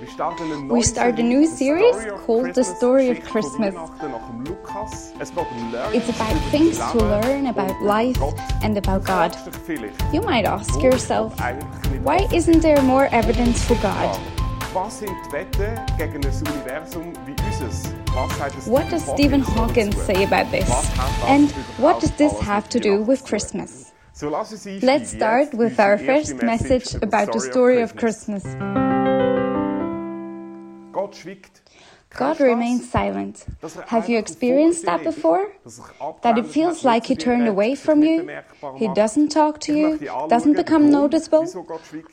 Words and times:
We 0.00 0.82
start 0.82 1.18
a 1.18 1.22
new 1.24 1.44
series 1.44 1.96
called 2.24 2.54
The 2.54 2.62
Story 2.62 3.08
of 3.08 3.20
Christmas. 3.24 3.74
It's 5.92 6.08
about 6.08 6.40
things 6.52 6.78
to 6.78 6.98
learn 6.98 7.46
about 7.46 7.82
life 7.82 8.16
and 8.62 8.78
about 8.78 9.02
God. 9.04 9.36
You 10.12 10.20
might 10.22 10.44
ask 10.44 10.80
yourself, 10.80 11.36
why 12.02 12.28
isn't 12.32 12.60
there 12.60 12.80
more 12.82 13.08
evidence 13.10 13.64
for 13.64 13.74
God? 13.82 14.16
What 18.66 18.90
does 18.90 19.04
Stephen 19.04 19.40
Hawking 19.40 19.92
say 19.92 20.22
about 20.22 20.50
this? 20.52 20.70
And 21.24 21.50
what 21.78 22.00
does 22.00 22.12
this 22.12 22.38
have 22.38 22.68
to 22.68 22.78
do 22.78 23.02
with 23.02 23.24
Christmas? 23.24 23.92
Let's 24.80 25.10
start 25.10 25.54
with 25.54 25.80
our 25.80 25.98
first 25.98 26.40
message 26.42 26.94
about 27.02 27.32
the 27.32 27.40
story 27.40 27.80
of 27.82 27.96
Christmas. 27.96 28.44
God 32.10 32.40
remains 32.40 32.90
silent. 32.90 33.44
Have 33.86 34.08
you 34.08 34.18
experienced 34.18 34.86
that 34.86 35.04
before? 35.04 35.52
That 36.22 36.38
it 36.38 36.46
feels 36.46 36.84
like 36.84 37.06
He 37.06 37.14
turned 37.14 37.46
away 37.46 37.74
from 37.74 38.02
you? 38.02 38.28
He 38.76 38.88
doesn't 38.94 39.28
talk 39.28 39.60
to 39.60 39.74
you? 39.74 39.98
Doesn't 40.28 40.54
become 40.54 40.90
noticeable? 40.90 41.44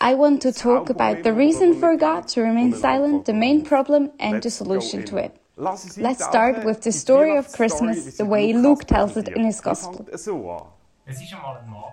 I 0.01 0.13
want 0.15 0.41
to 0.41 0.51
talk 0.51 0.89
about 0.89 1.23
the 1.23 1.33
reason 1.33 1.79
for 1.79 1.95
God 1.95 2.27
to 2.29 2.41
remain 2.41 2.73
silent, 2.73 3.25
the 3.25 3.33
main 3.33 3.63
problem, 3.63 4.11
and 4.19 4.43
the 4.43 4.49
solution 4.49 5.03
to 5.05 5.17
it. 5.17 5.39
Let's 5.57 6.23
start 6.23 6.65
with 6.65 6.81
the 6.81 6.91
story 6.91 7.37
of 7.37 7.51
Christmas 7.53 8.17
the 8.17 8.25
way 8.25 8.51
Luke 8.51 8.83
tells 8.85 9.15
it 9.15 9.29
in 9.29 9.45
his 9.45 9.61
Gospel. 9.61 10.05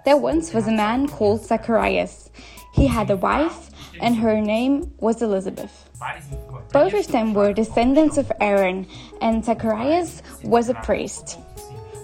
There 0.04 0.16
once 0.16 0.52
was 0.52 0.66
a 0.66 0.72
man 0.72 1.06
called 1.06 1.44
Zacharias. 1.44 2.30
He 2.74 2.86
had 2.88 3.10
a 3.10 3.16
wife, 3.16 3.70
and 4.00 4.16
her 4.16 4.40
name 4.40 4.92
was 4.98 5.22
Elizabeth. 5.22 5.81
Both 6.72 6.94
of 6.94 7.08
them 7.08 7.34
were 7.34 7.52
descendants 7.52 8.16
of 8.16 8.32
Aaron, 8.40 8.86
and 9.20 9.44
Zacharias 9.44 10.22
was 10.42 10.68
a 10.68 10.74
priest. 10.74 11.38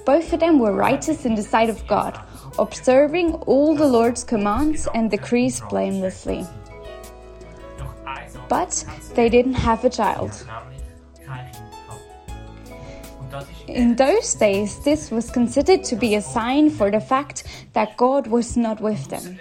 Both 0.05 0.33
of 0.33 0.41
them 0.41 0.59
were 0.59 0.73
righteous 0.73 1.25
in 1.25 1.35
the 1.35 1.43
sight 1.43 1.71
of 1.71 1.87
God, 1.87 2.19
observing 2.59 3.35
all 3.47 3.75
the 3.75 3.87
Lord's 3.87 4.25
commands 4.25 4.89
and 4.95 5.11
decrees 5.11 5.61
blamelessly. 5.69 6.47
But 8.49 8.85
they 9.15 9.29
didn't 9.29 9.55
have 9.55 9.85
a 9.85 9.91
child. 9.91 10.47
In 13.67 13.97
those 13.97 14.35
days, 14.35 14.83
this 14.83 15.11
was 15.11 15.31
considered 15.31 15.85
to 15.85 15.97
be 15.97 16.15
a 16.15 16.23
sign 16.23 16.71
for 16.71 16.91
the 16.91 17.01
fact 17.01 17.45
that 17.75 17.97
God 17.97 18.27
was 18.27 18.57
not 18.57 18.81
with 18.81 19.09
them. 19.09 19.39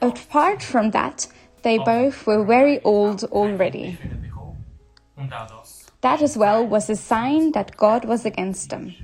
Apart 0.00 0.60
from 0.62 0.90
that, 0.90 1.28
they 1.62 1.78
oh. 1.78 1.84
both 1.84 2.26
were 2.26 2.44
very 2.44 2.80
old 2.82 3.24
already. 3.24 3.98
That 6.00 6.20
as 6.20 6.36
well 6.36 6.66
was 6.66 6.90
a 6.90 6.96
sign 6.96 7.52
that 7.52 7.76
God 7.76 8.04
was 8.04 8.24
against 8.24 8.70
them. 8.70 8.94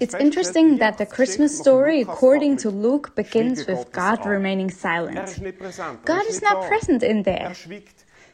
It's 0.00 0.14
interesting 0.14 0.78
that 0.78 0.98
the 0.98 1.06
Christmas 1.06 1.56
story, 1.56 2.02
according 2.02 2.58
to 2.58 2.70
Luke, 2.70 3.14
begins 3.14 3.66
with 3.66 3.90
God 3.92 4.26
remaining 4.26 4.70
silent. 4.70 5.40
God 6.04 6.26
is 6.26 6.42
not 6.42 6.68
present 6.68 7.02
in 7.02 7.22
there. 7.22 7.54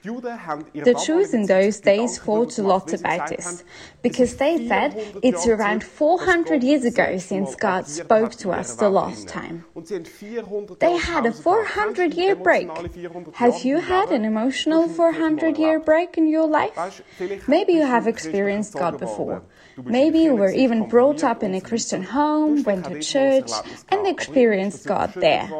The 0.07 1.03
Jews 1.05 1.35
in 1.35 1.47
those 1.47 1.81
days 1.81 2.19
fought 2.19 2.59
a 2.59 2.62
lot 2.62 2.93
about 2.93 3.29
this, 3.29 3.65
because 4.03 4.37
they 4.37 4.69
said 4.69 4.95
it's 5.23 5.47
around 5.47 5.83
400 5.83 6.62
years 6.62 6.85
ago 6.85 7.19
since 7.19 7.55
God 7.57 7.89
spoke 7.89 8.33
to 8.37 8.53
us 8.53 8.77
the 8.77 8.89
last 8.89 9.27
time. 9.27 9.65
They 10.79 10.97
had 10.97 11.27
a 11.27 11.33
400 11.33 12.15
year 12.15 12.37
break. 12.37 12.69
Have 13.34 13.65
you 13.65 13.81
had 13.81 14.11
an 14.11 14.25
emotional 14.25 14.89
400 14.89 15.59
year 15.59 15.81
break 15.81 16.17
in 16.17 16.29
your 16.29 16.47
life? 16.47 17.03
Maybe 17.49 17.73
you 17.73 17.87
have 17.87 18.07
experienced 18.07 18.75
God 18.75 18.99
before. 18.99 19.43
Maybe 19.84 20.21
you 20.21 20.34
were 20.34 20.53
even 20.53 20.88
brought 20.88 21.23
up 21.23 21.43
in 21.43 21.55
a 21.55 21.61
Christian 21.61 22.03
home, 22.03 22.62
went 22.62 22.87
to 22.87 23.03
church, 23.03 23.50
and 23.91 24.06
experienced 24.06 24.87
God 24.87 25.12
there. 25.15 25.50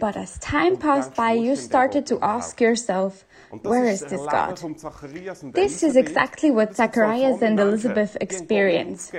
But 0.00 0.16
as 0.16 0.38
time 0.38 0.76
passed 0.76 1.14
by, 1.14 1.32
you 1.32 1.56
started 1.56 2.06
to 2.06 2.18
ask 2.22 2.60
yourself, 2.60 3.24
where 3.62 3.84
is 3.86 4.00
this 4.00 4.20
God? 4.26 4.60
This 5.54 5.82
is 5.82 5.96
exactly 5.96 6.50
what 6.50 6.76
Zacharias 6.76 7.42
and 7.42 7.58
Elizabeth 7.58 8.16
experienced. 8.20 9.12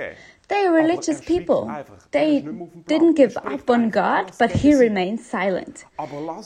They 0.50 0.66
are 0.66 0.72
religious 0.72 1.20
people. 1.20 1.70
They 2.10 2.40
didn't 2.88 3.14
give 3.14 3.36
up 3.36 3.70
on 3.70 3.90
God, 3.90 4.32
but 4.36 4.50
He 4.50 4.74
remained 4.74 5.20
silent. 5.20 5.84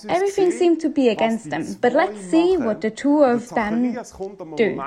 Everything 0.09 0.51
seemed 0.51 0.81
to 0.81 0.91
be 0.91 1.09
against 1.09 1.49
them, 1.49 1.77
but 1.81 1.95
let's 1.95 2.21
see 2.21 2.59
what 2.59 2.83
the 2.83 2.91
two 2.91 3.23
of 3.23 3.49
them 3.51 3.97
do. 4.57 4.83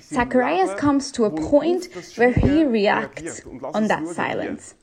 Zacharias 0.00 0.72
comes 0.74 1.12
to 1.12 1.26
a 1.26 1.30
point 1.30 1.88
where 2.16 2.32
he 2.32 2.64
reacts 2.64 3.42
on 3.74 3.88
that 3.88 4.06
silence. 4.08 4.74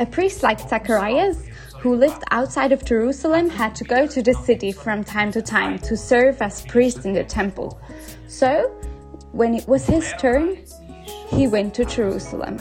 A 0.00 0.06
priest 0.06 0.42
like 0.42 0.60
Zacharias, 0.60 1.42
who 1.86 1.94
lived 1.94 2.24
outside 2.32 2.72
of 2.72 2.84
Jerusalem, 2.84 3.48
had 3.48 3.72
to 3.76 3.84
go 3.84 4.08
to 4.08 4.20
the 4.20 4.34
city 4.34 4.72
from 4.72 5.04
time 5.04 5.30
to 5.30 5.40
time 5.40 5.78
to 5.78 5.96
serve 5.96 6.42
as 6.42 6.66
priest 6.66 7.04
in 7.06 7.12
the 7.12 7.22
temple. 7.22 7.80
So, 8.26 8.50
when 9.30 9.54
it 9.54 9.68
was 9.68 9.86
his 9.86 10.12
turn, 10.18 10.58
he 11.28 11.46
went 11.46 11.74
to 11.74 11.84
Jerusalem. 11.84 12.58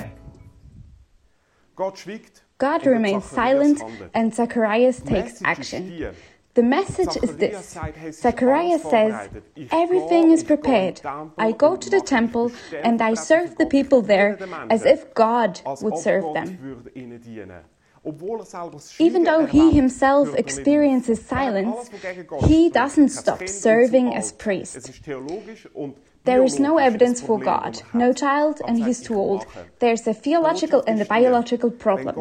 God 2.60 2.86
remains 2.86 3.26
silent 3.26 3.82
and 4.14 4.32
Zacharias 4.32 5.02
takes 5.02 5.42
action. 5.44 6.14
The 6.54 6.64
message 6.64 7.18
is 7.24 7.36
this 7.36 7.76
Zacharias 8.12 8.84
says, 8.84 9.30
Everything 9.72 10.30
is 10.30 10.44
prepared. 10.44 11.02
I 11.38 11.52
go 11.52 11.76
to 11.76 11.90
the 11.90 12.00
temple 12.00 12.52
and 12.84 13.02
I 13.02 13.16
serve 13.16 13.58
the 13.58 13.66
people 13.66 14.04
there 14.04 14.38
as 14.70 14.86
if 14.86 15.16
God 15.16 15.60
would 15.82 15.98
serve 15.98 16.26
them. 16.36 16.48
Even 19.00 19.24
though 19.24 19.46
he 19.46 19.72
himself 19.72 20.36
experiences 20.36 21.26
silence, 21.26 21.90
he 22.46 22.70
doesn't 22.70 23.10
stop 23.10 23.48
serving 23.48 24.14
as 24.14 24.32
priest. 24.32 24.92
There 26.26 26.44
is 26.44 26.60
no 26.60 26.78
evidence 26.78 27.22
for 27.22 27.40
God, 27.40 27.82
no 27.94 28.12
child, 28.14 28.62
and 28.68 28.84
he's 28.84 29.02
too 29.02 29.16
old. 29.16 29.46
There's 29.80 30.06
a 30.08 30.14
theological 30.14 30.84
and 30.88 31.02
a 31.02 31.06
biological 31.06 31.72
problem. 31.72 32.16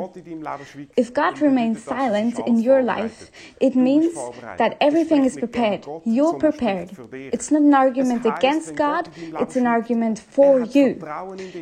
If 0.97 1.12
God 1.15 1.41
remains 1.41 1.82
silent 1.82 2.38
in 2.41 2.56
your 2.60 2.82
life, 2.82 3.31
it 3.60 3.75
means 3.75 4.15
that 4.59 4.76
everything 4.81 5.25
is 5.25 5.37
prepared. 5.37 5.87
You're 6.04 6.34
prepared. 6.34 6.91
It's 7.32 7.50
not 7.50 7.62
an 7.62 7.75
argument 7.75 8.26
against 8.26 8.75
God, 8.75 9.09
it's 9.41 9.56
an 9.56 9.66
argument 9.66 10.19
for 10.19 10.60
you. 10.60 10.88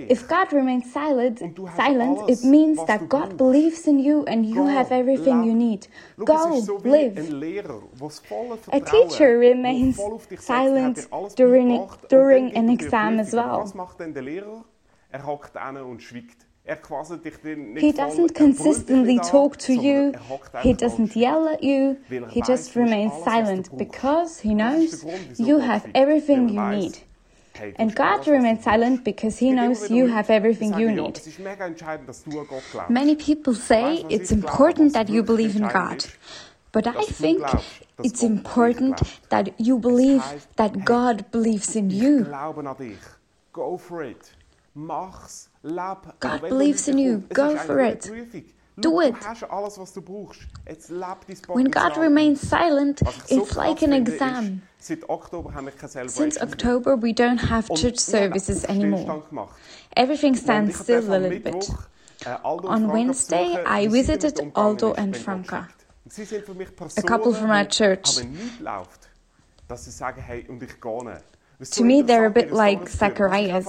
If 0.08 0.26
God 0.28 0.52
remains 0.52 0.92
silent, 0.92 1.38
silent, 1.76 2.18
it 2.28 2.42
means 2.44 2.84
that 2.86 3.08
God 3.08 3.36
believes 3.36 3.86
in 3.86 3.98
you 3.98 4.24
and 4.26 4.44
you 4.46 4.66
have 4.66 4.90
everything 4.90 5.44
you 5.44 5.54
need. 5.54 5.86
Go, 6.24 6.60
live. 6.84 7.16
A 8.72 8.80
teacher 8.80 9.38
remains 9.38 10.00
silent 10.38 11.06
during, 11.36 11.88
during 12.08 12.31
during 12.32 12.56
an 12.56 12.68
exam 12.70 13.18
as 13.20 13.32
well. 13.32 13.72
He 17.76 17.92
doesn't 17.92 18.34
consistently 18.34 19.18
talk 19.18 19.56
to 19.58 19.72
you, 19.74 20.14
he 20.62 20.72
doesn't 20.72 21.16
yell 21.16 21.48
at 21.48 21.62
you, 21.64 21.98
he 22.30 22.42
just 22.42 22.76
remains 22.76 23.24
silent 23.24 23.76
because 23.76 24.40
he 24.40 24.54
knows 24.54 25.04
you 25.38 25.58
have 25.58 25.90
everything 25.94 26.48
you 26.48 26.62
need. 26.62 26.98
And 27.76 27.94
God 27.94 28.26
remains 28.26 28.64
silent 28.64 29.04
because 29.04 29.38
He 29.38 29.52
knows 29.52 29.90
you 29.90 30.06
have 30.06 30.30
everything 30.30 30.78
you 30.78 30.90
need. 30.90 31.20
Many 32.88 33.14
people 33.14 33.54
say 33.54 34.04
it's 34.08 34.32
important 34.32 34.94
that 34.94 35.08
you 35.08 35.22
believe 35.22 35.56
in 35.56 35.68
God. 35.68 36.04
But 36.72 36.86
I 36.86 37.02
think 37.04 37.44
it's 38.02 38.22
important 38.22 39.02
that 39.28 39.60
you 39.60 39.78
believe 39.78 40.24
that 40.56 40.84
God 40.84 41.30
believes 41.30 41.76
in 41.76 41.90
you. 41.90 42.24
God 46.20 46.40
believes 46.40 46.88
in 46.88 46.98
you. 46.98 47.18
Go 47.32 47.56
for 47.58 47.80
it. 47.80 48.10
Do 48.80 49.00
it. 49.00 49.14
When 51.48 51.66
God 51.66 51.98
remains 51.98 52.40
silent, 52.40 53.02
it's 53.28 53.54
like 53.54 53.82
an 53.82 53.92
exam. 53.92 54.62
Since 54.78 56.38
October, 56.40 56.96
we 56.96 57.12
don't 57.12 57.36
have 57.36 57.68
church 57.76 57.98
services 57.98 58.64
anymore. 58.64 59.22
Everything 59.94 60.34
stands 60.34 60.78
still 60.78 61.14
a 61.14 61.18
little 61.18 61.38
bit. 61.38 61.70
On 62.64 62.88
Wednesday, 62.88 63.62
I 63.66 63.88
visited 63.88 64.52
Aldo 64.54 64.94
and 64.94 65.14
Franca 65.14 65.68
a 66.18 67.02
couple 67.02 67.32
from 67.32 67.50
our 67.50 67.64
church. 67.64 68.16
To 71.70 71.84
me, 71.84 72.02
they're 72.02 72.26
a 72.26 72.30
bit 72.30 72.52
like 72.52 72.88
Zacharias. 72.88 73.66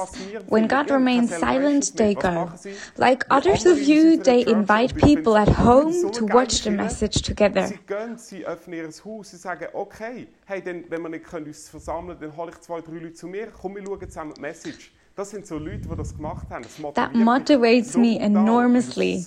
When 0.47 0.67
God 0.67 0.89
remains 0.89 1.35
silent, 1.35 1.95
they 1.95 2.15
go. 2.15 2.51
Like 2.97 3.23
others 3.29 3.65
of 3.65 3.81
you, 3.81 4.17
they 4.17 4.45
invite 4.45 4.95
people 4.95 5.37
at 5.37 5.47
home 5.47 6.11
to 6.11 6.25
watch 6.25 6.63
the 6.63 6.71
message 6.71 7.21
together. 7.21 7.67
Sie 7.67 7.79
gehen, 7.85 8.17
sie 8.17 8.45
öffnen 8.45 8.77
ihr 8.77 8.89
Haus, 9.05 9.29
sie 9.29 9.37
sagen, 9.37 9.67
okay, 9.73 10.27
hey, 10.45 10.61
dann, 10.61 10.85
wenn 10.89 11.03
wir 11.03 11.09
nicht 11.09 11.31
uns 11.33 11.69
versammeln 11.69 12.17
können, 12.17 12.31
dann 12.31 12.37
hole 12.37 12.51
ich 12.51 12.59
zwei, 12.61 12.81
drei 12.81 12.93
Leute 12.93 13.13
zu 13.13 13.27
mir, 13.27 13.47
komm, 13.47 13.75
wir 13.75 13.85
schauen 13.85 14.09
zusammen 14.09 14.33
die 14.35 14.41
Message. 14.41 14.91
Das 15.15 15.29
sind 15.29 15.45
so 15.45 15.59
Leute, 15.59 15.87
die 15.87 15.95
das 15.95 16.15
gemacht 16.15 16.47
haben. 16.49 16.63
Das 16.63 16.93
That 16.95 17.13
motivates 17.13 17.95
me 17.95 18.19
enormously. 18.19 19.23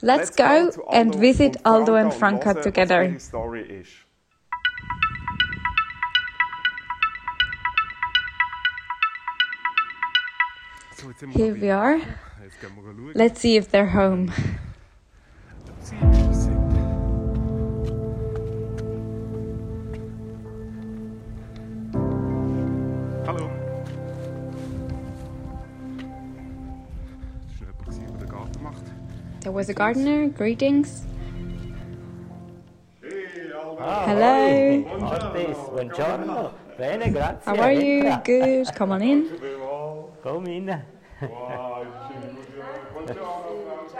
So 0.00 0.06
gut 0.06 0.26
zu 0.26 0.32
wissen. 0.32 0.36
Let's, 0.36 0.36
Let's 0.36 0.36
go, 0.36 0.82
go 0.82 0.88
and 0.90 1.14
visit 1.14 1.56
Aldo 1.64 1.94
and 1.94 2.12
Franca 2.12 2.54
together. 2.54 3.18
Here 11.30 11.54
we 11.54 11.70
are. 11.70 12.00
Let's 13.14 13.40
see 13.40 13.56
if 13.56 13.70
they're 13.70 13.86
home. 13.86 14.32
Was 29.60 29.68
a 29.68 29.74
gardener. 29.74 30.26
Greetings. 30.28 31.04
Ah, 33.78 34.06
Hello. 34.08 34.80
Buongiorno. 35.68 36.54
Bene, 36.78 37.10
grazie. 37.10 37.44
How 37.44 37.60
are 37.60 37.72
you? 37.74 38.16
Good. 38.24 38.72
Come 38.74 38.92
on 38.94 39.02
in. 39.02 39.28
Come 40.22 40.46
in. 40.46 40.82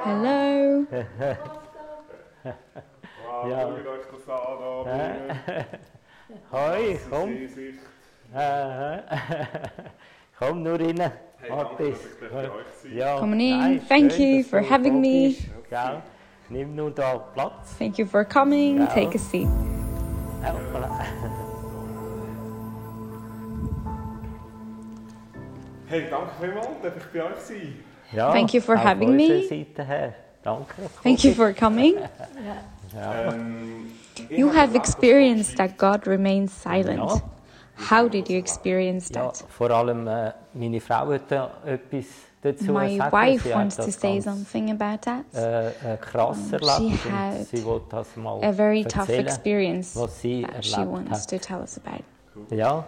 Hello. 0.02 0.86
ja. 3.44 3.68
Hoi, 6.52 6.98
komm. 7.10 7.36
komm 10.40 10.62
nur 10.62 10.80
rein. 10.80 11.12
Mathis. 11.48 11.98
Ja, 12.92 13.18
Come 13.18 13.40
in. 13.40 13.58
Nein, 13.58 13.80
Thank 13.88 14.18
you 14.18 14.42
for 14.42 14.60
having 14.60 15.00
me. 15.00 15.36
Gell? 15.70 16.02
Nimm 16.48 16.74
nur 16.74 16.90
da 16.90 17.18
Platz. 17.18 17.76
Thank 17.78 17.98
you 17.98 18.06
for 18.06 18.24
coming. 18.24 18.78
Gell? 18.78 18.88
Take 18.88 19.14
a 19.14 19.18
seat. 19.18 19.48
Hey, 25.86 26.06
danke 26.08 26.30
vielmals, 26.40 26.68
darf 26.82 26.96
ich 26.96 27.04
bei 27.12 27.24
euch 27.24 27.40
sein? 27.40 27.74
Ja, 28.12 28.32
Thank 28.32 28.54
you 28.54 28.60
for 28.60 28.76
having 28.76 29.16
me. 29.16 29.42
Seite 29.48 29.84
her. 29.84 30.14
Danke. 30.42 30.74
Thank 31.02 31.24
you 31.24 31.32
for 31.34 31.52
coming. 31.52 31.96
ja. 32.94 33.32
Ähm, 33.32 33.90
you 34.28 34.52
have 34.52 34.76
experienced 34.76 35.56
that 35.56 35.76
God 35.78 36.06
remains 36.06 36.52
silent. 36.52 36.98
Ja. 36.98 37.20
How 37.88 38.08
did 38.08 38.28
you 38.28 38.38
experience 38.38 39.08
that? 39.12 39.40
Ja, 39.40 39.46
vor 39.48 39.70
allem 39.70 40.06
äh, 40.06 40.32
meine 40.54 40.80
Frau 40.80 41.08
hat 41.12 41.30
da 41.30 41.50
etwas 41.64 42.06
dazu 42.42 42.72
My 42.72 42.98
wife 42.98 43.54
wants 43.54 43.76
to 43.76 43.90
say 43.90 44.20
something 44.20 44.70
about 44.70 45.02
that. 45.02 45.24
Äh, 45.34 45.70
Um, 46.14 46.34
she 46.60 46.90
had 47.08 47.46
sie 47.46 47.64
will 47.64 47.80
das 47.90 48.16
mal 48.16 48.42
A 48.44 48.52
very 48.52 48.84
tough 48.84 49.08
experience 49.10 49.94
that 49.94 50.64
she 50.64 50.84
wants 50.86 51.26
to 51.26 51.38
tell 51.38 51.60
us 51.60 51.78
about. 51.78 52.02
Ja, 52.50 52.84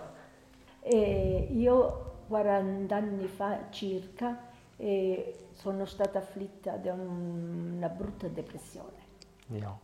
E 0.84 1.48
io 1.52 1.92
40 2.28 2.92
anni 2.92 3.28
fa 3.28 3.58
circa 3.70 4.36
eh, 4.78 5.34
sono 5.54 5.84
stata 5.86 6.18
afflitta 6.18 6.72
da 6.76 6.92
un- 6.92 7.74
una 7.76 7.88
brutta 7.88 8.26
depressione. 8.28 9.00
ja. 9.48 9.76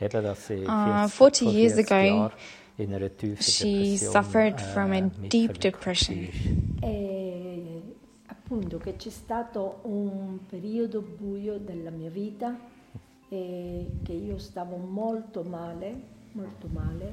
Eben, 0.00 0.22
dass 0.22 0.46
sie 0.46 0.62
Uh, 0.64 1.08
40, 1.08 1.08
40 1.08 1.44
years 1.50 1.76
ago, 1.78 2.30
Jahren 2.78 2.90
in 2.90 2.94
einer 2.94 3.16
tiefen 3.16 3.42
she 3.42 3.96
suffered 3.96 4.60
äh, 4.60 4.72
from 4.72 4.92
a 4.92 5.00
deep 5.28 5.58
depression. 5.58 6.28
E 6.80 7.82
appunto 8.26 8.78
che 8.78 8.96
c'è 8.96 9.10
stato 9.10 9.80
un 9.82 10.38
periodo 10.46 11.02
buio 11.02 11.58
della 11.58 11.90
mia 11.90 12.10
vita 12.10 12.56
e 13.28 13.86
che 14.02 14.12
io 14.12 14.38
stavo 14.38 14.76
molto 14.76 15.42
male, 15.42 15.94
molto 16.32 16.68
male. 16.72 17.12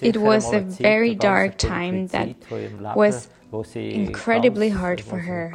It 0.00 0.16
was 0.16 0.52
a 0.52 0.60
very 0.60 1.14
dark 1.14 1.56
time 1.56 2.08
that 2.08 2.26
Zeit 2.26 2.44
von 2.48 2.58
ihrem 2.58 2.80
Leben, 2.80 2.96
was 2.96 3.28
incredibly 3.74 4.70
hard 4.70 5.00
for 5.00 5.20
her. 5.20 5.50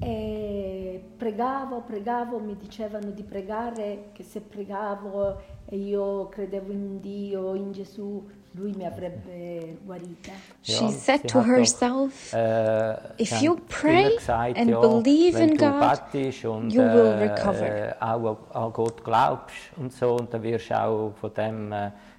E 0.00 1.02
pregavo, 1.16 1.80
pregavo, 1.80 2.38
mi 2.38 2.56
dicevano 2.56 3.10
di 3.10 3.24
pregare, 3.24 4.10
che 4.12 4.22
se 4.22 4.40
pregavo 4.40 5.40
e 5.64 5.76
io 5.76 6.28
credevo 6.28 6.70
in 6.72 7.00
Dio, 7.00 7.54
in 7.54 7.72
Gesù, 7.72 8.24
lui 8.52 8.72
mi 8.76 8.86
avrebbe 8.86 9.78
guarita. 9.84 10.32
She 10.60 10.88
said 10.90 11.24
to 11.26 11.40
herself, 11.40 12.32
Äh, 12.32 12.96
If 13.16 13.40
you 13.40 13.58
pray 13.66 14.16
and 14.28 14.70
ja, 14.70 14.78
believe 14.78 15.38
in 15.42 15.56
God, 15.56 16.00
you 16.12 16.82
will 16.82 17.12
äh, 17.12 17.28
recover. 17.28 17.96
Auch 18.00 18.38
an 18.52 18.72
Gott 18.72 19.02
glaubst 19.02 19.56
und 19.76 19.92
so, 19.92 20.16
und 20.16 20.32
dann 20.32 20.42
wirst 20.42 20.70
du 20.70 20.80
auch 20.80 21.12
von 21.20 21.34
dem 21.34 21.74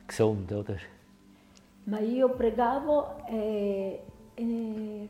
gesund, 0.06 0.52
oder? 0.52 0.76
Ma 1.86 2.00
io 2.00 2.30
pregavo 2.30 3.24
e, 3.28 4.00
e 4.36 5.10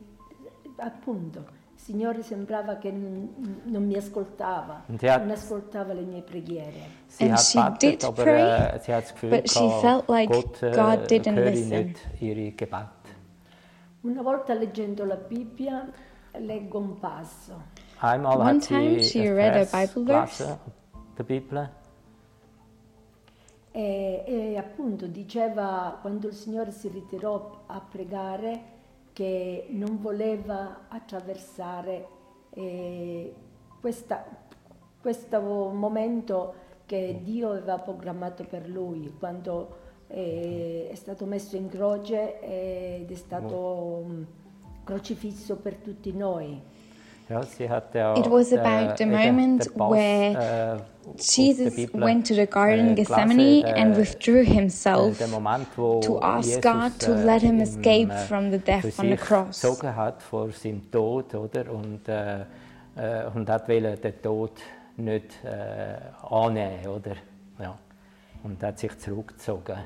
appunto 0.76 1.44
Signore 1.82 2.22
sembrava 2.22 2.76
che 2.76 2.90
non, 2.92 3.62
non 3.64 3.86
mi 3.86 3.96
ascoltava, 3.96 4.84
hat- 4.86 5.20
non 5.20 5.30
ascoltava 5.30 5.94
le 5.94 6.02
mie 6.02 6.20
preghiere. 6.20 6.78
Sie 7.06 7.26
And 7.26 7.38
she 7.38 7.58
did 7.78 8.04
aber 8.04 8.22
pray, 8.22 8.80
das 8.86 9.12
Gefühl 9.12 9.30
but 9.30 9.48
she 9.48 9.68
felt 9.80 10.06
like 10.08 10.30
Gott 10.30 10.62
äh, 10.62 10.70
God 10.72 11.06
didn't 11.06 11.42
listen. 11.42 11.94
Una 14.02 14.22
volta 14.22 14.52
leggendo 14.52 15.06
la 15.06 15.16
Bibbia 15.16 15.90
leggo 16.32 16.78
un 16.78 16.98
passo. 16.98 17.62
Einmal 18.02 18.38
One 18.38 18.60
time 18.60 19.02
she 19.02 19.32
read 19.32 19.56
a 19.56 19.64
Bible 19.64 20.04
verse. 20.04 20.58
der 21.16 21.24
Bibel. 21.24 21.70
E, 23.72 24.24
e 24.26 24.56
appunto 24.58 25.06
diceva 25.06 25.98
quando 26.00 26.28
il 26.28 26.34
Signore 26.34 26.72
si 26.72 26.88
ritirò 26.88 27.62
a 27.66 27.80
pregare 27.80 28.79
che 29.20 29.66
non 29.68 30.00
voleva 30.00 30.86
attraversare 30.88 32.08
eh, 32.54 33.34
questa- 33.78 34.24
questo 34.98 35.40
momento 35.42 36.54
che 36.86 37.20
Dio 37.22 37.50
aveva 37.50 37.78
programmato 37.78 38.44
per 38.44 38.66
lui 38.66 39.14
quando 39.18 39.76
eh, 40.06 40.88
è 40.90 40.94
stato 40.94 41.26
messo 41.26 41.56
in 41.56 41.68
croce 41.68 42.40
ed 42.40 43.10
è 43.10 43.14
stato 43.14 44.04
mm, 44.06 44.22
crocifisso 44.84 45.56
per 45.56 45.76
tutti 45.76 46.14
noi. 46.14 46.58
Ja, 47.30 47.42
sie 47.44 47.70
hat 47.70 47.94
ja, 47.94 48.16
It 48.16 48.28
was 48.28 48.52
about 48.52 48.96
the 48.98 49.06
moment 49.06 49.72
Pass, 49.76 49.90
where 49.92 50.76
äh, 50.76 51.10
Jesus 51.16 51.76
Bibel, 51.76 52.00
went 52.00 52.26
to 52.26 52.34
the 52.34 52.46
Garden 52.46 52.88
äh, 52.88 52.94
Gethsemane 52.96 53.62
gelesen, 53.62 53.74
and 53.76 53.96
withdrew 53.96 54.42
himself 54.42 55.20
Moment, 55.30 55.68
to 55.76 56.18
ask 56.20 56.48
Jesus, 56.48 56.62
God 56.62 56.98
to 56.98 57.12
äh, 57.12 57.24
let 57.24 57.42
him 57.42 57.58
im, 57.58 57.60
escape 57.60 58.12
from 58.26 58.50
the 58.50 58.58
death 58.58 58.98
on 58.98 59.06
the 59.06 59.16
sich 59.16 59.20
cross. 59.20 59.62
hat 59.82 60.20
vor 60.24 60.50
seinem 60.50 60.90
Tod, 60.90 61.32
oder? 61.36 61.72
Und, 61.72 62.00
und 63.34 63.48
hat 63.48 63.68
den 63.68 64.22
Tod 64.22 64.52
nicht 64.96 65.44
äh, 65.44 66.34
annehmen, 66.34 66.86
oder? 66.88 67.14
Ja. 67.60 67.78
Und 68.42 68.60
hat 68.62 68.78
sich 68.78 68.98
zurückgezogen. 68.98 69.76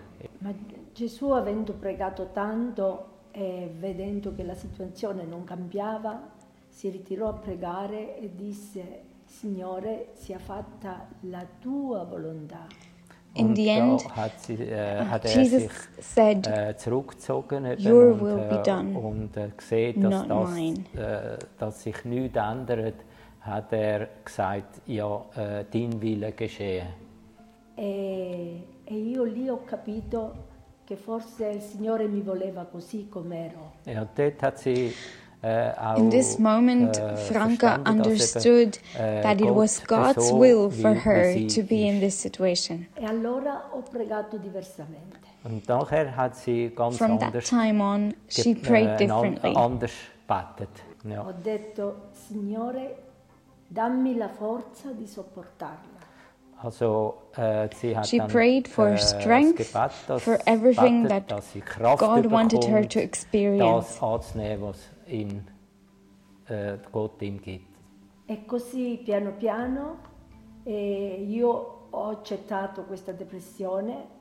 Ma 0.41 0.51
Gesù 0.95 1.33
avendo 1.33 1.75
pregato 1.75 2.31
tanto 2.33 3.07
e 3.33 3.69
vedendo 3.81 4.33
che 4.33 4.45
la 4.45 4.55
situazione 4.55 5.25
non 5.25 5.43
cambiava, 5.43 6.34
si 6.75 6.91
ritirò 6.91 7.29
a 7.29 7.35
pregare 7.35 8.19
e 8.19 8.35
disse, 8.35 9.03
Signore, 9.25 10.09
sia 10.15 10.39
fatta 10.39 11.07
la 11.21 11.47
tua 11.61 12.03
volontà. 12.03 12.67
In 13.37 13.47
und 13.47 13.55
the 13.57 13.69
end, 13.69 14.17
hat, 14.17 14.41
sie, 14.41 14.55
äh, 14.55 15.05
hat 15.05 15.25
er 15.25 15.43
Jesus 15.43 15.63
sich 15.63 15.73
said, 15.99 16.47
äh, 16.47 16.77
zurückgezogen 16.77 17.65
Your 17.79 18.13
und, 18.13 18.21
will 18.21 18.37
be 18.49 18.59
äh, 18.59 18.63
done, 18.63 18.97
und 18.97 19.37
äh, 19.37 19.51
gesehen, 19.57 20.03
dass, 20.03 20.27
not 20.27 20.47
das, 20.49 20.55
mine. 20.55 20.85
äh, 20.95 21.39
dass 21.59 21.83
sich 21.83 22.05
nichts 22.05 22.37
ändert, 22.37 22.95
hat 23.41 23.73
er 23.73 24.09
gesagt, 24.25 24.81
ja, 24.87 25.25
äh, 25.37 25.65
dein 25.73 26.01
Wille 26.01 26.33
geschehe. 26.33 26.87
E, 27.77 28.63
e 28.85 28.95
io 28.95 29.25
lì 29.25 29.49
ho 29.49 29.63
capito 29.65 30.35
che 30.85 30.97
forse 30.97 31.49
il 31.49 31.61
Signore 31.61 32.07
mi 32.07 32.21
voleva 32.21 32.65
così 32.65 33.09
com'ero. 33.09 33.73
Ja, 33.85 34.07
dort 34.15 34.43
hat 34.43 34.59
sie 34.59 34.93
Uh, 35.45 35.99
in 35.99 36.09
this 36.11 36.39
moment, 36.39 36.97
äh, 36.97 37.17
Franca 37.17 37.79
understood 37.87 38.79
äh, 38.99 39.21
that 39.21 39.43
it 39.43 39.55
was 39.55 39.85
God's 39.87 40.33
will 40.33 40.71
for 40.71 40.95
wie- 40.95 40.95
wie 40.95 41.01
her 41.01 41.49
to 41.49 41.63
be 41.63 41.83
in 41.87 42.01
this 42.01 42.19
situation. 42.19 42.87
E 42.99 43.05
allora 43.05 43.65
ho 43.71 43.83
pregato 43.83 44.39
diversamente. 44.39 45.19
Und 45.43 45.69
nachher 45.69 46.17
hat 46.17 46.35
sie 46.37 46.73
ganz 46.75 46.97
From 46.97 47.19
that 47.19 47.35
time 47.45 47.83
on, 47.83 48.15
she 48.29 48.55
prayed 48.55 48.89
äh, 48.93 48.97
differently. 48.97 49.53
anders 49.55 49.93
betet. 50.27 50.71
Ja. 51.05 51.27
Ho 51.27 51.33
detto, 51.45 51.95
Signore, 52.27 52.95
dammi 53.69 54.15
la 54.15 54.29
forza 54.29 54.93
di 54.99 55.07
sopportarla. 55.07 55.77
Also, 56.63 57.17
äh, 57.37 57.69
She 58.05 58.19
prayed 58.23 58.67
for 58.67 58.93
äh, 58.93 58.97
strength 58.97 59.59
das 59.59 59.73
Gebet, 59.73 59.91
das 60.07 60.23
for 60.23 60.39
everything 60.47 61.07
that 61.09 61.31
dass 61.31 61.53
sie 61.53 61.61
Kraft 61.61 61.99
God 61.99 62.31
wanted 62.31 62.65
her 62.67 62.89
to 62.89 62.99
experience. 63.01 63.99
Ihm, 65.07 65.45
äh, 66.47 66.79
Gott 66.91 67.21
ihm 67.23 67.41
gibt. 67.41 67.75
E 68.27 68.45
così 68.47 69.01
piano 69.05 69.33
piano 69.33 69.99
eh, 70.65 71.25
io 71.29 71.89
ho 71.91 72.09
accettato 72.09 72.85
questa 72.85 73.13
depressione 73.13 74.13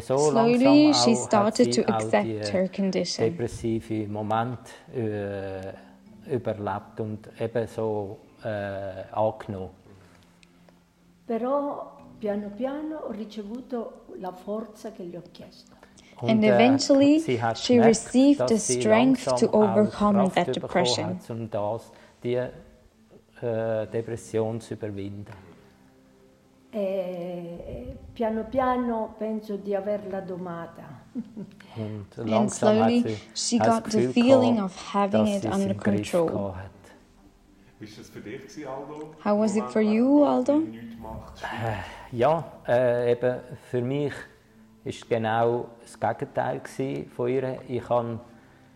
so 0.00 0.16
Slowly, 0.18 0.92
she 0.92 1.14
started 1.14 1.72
to 1.72 1.82
accept 1.82 2.26
die 2.26 2.50
her 2.50 2.68
condition. 2.68 3.24
depressive 3.24 4.08
Moment 4.08 4.58
äh, 4.94 5.72
überlebt 6.26 7.00
und 7.00 7.28
eben 7.40 7.66
so 7.66 8.18
äh, 8.42 9.04
angenommen. 9.12 9.70
Però 11.26 11.96
piano 12.18 12.50
piano 12.50 12.98
ho 12.98 13.10
ricevuto 13.10 14.04
la 14.18 14.32
forza 14.32 14.92
che 14.92 15.04
le 15.04 15.18
ho 15.18 15.22
chiesto. 15.32 15.74
Und, 16.20 16.30
And 16.30 16.44
äh, 16.44 16.54
eventually, 16.54 17.20
she 17.54 17.78
received 17.78 18.48
the 18.48 18.58
strength 18.58 19.26
to 19.38 19.48
overcome 19.52 20.30
that 20.30 20.54
depression. 20.54 21.18
Hat, 21.28 21.54
das, 21.54 21.92
die 22.22 22.34
äh, 22.34 23.86
Depression 23.86 24.60
zu 24.60 24.74
überwinden. 24.74 25.32
E 26.72 27.96
piano 28.14 28.44
piano 28.44 29.14
penso 29.18 29.56
di 29.56 29.74
averla 29.74 30.20
domata. 30.20 31.00
Und 31.76 32.32
And 32.32 32.50
slowly, 32.50 33.16
she 33.34 33.58
got 33.58 33.90
the 33.90 34.08
feeling 34.08 34.60
of 34.60 34.74
having 34.92 35.26
it 35.26 35.44
under 35.44 35.74
control. 35.74 36.26
gehabt 36.26 36.56
hat. 36.56 36.70
Wie 37.78 37.86
war 37.86 37.98
das 37.98 38.08
für 38.08 38.20
dich, 38.20 38.40
gewesen, 38.40 38.66
Aldo? 38.66 39.14
How 39.22 39.38
was 39.38 39.56
it 39.56 39.64
for 39.64 39.82
you, 39.82 40.24
Aldo? 40.24 40.58
nichts 40.60 40.96
äh, 41.42 42.16
Ja, 42.16 42.44
äh, 42.66 43.12
eben 43.12 43.40
für 43.70 43.82
mich 43.82 44.12
ist 44.86 45.08
genau 45.08 45.66
das 45.82 45.98
Gegenteil 45.98 46.60
von 47.14 47.28
ihr. 47.28 47.58
Ich 47.68 47.88
habe 47.88 48.20